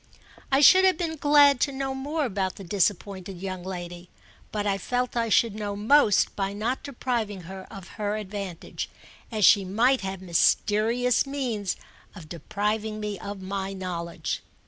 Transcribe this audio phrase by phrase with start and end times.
[0.51, 4.09] I should have been glad to know more about the disappointed young lady,
[4.51, 8.89] but I felt I should know most by not depriving her of her advantage,
[9.31, 11.75] as she might have mysterious means
[12.15, 14.41] of depriving me of my knowledge.